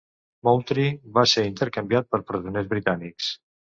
Moultrie 0.47 0.95
va 1.19 1.25
ser 1.33 1.45
intercanviat 1.49 2.09
per 2.15 2.23
presoners 2.31 2.73
britànics. 2.73 3.29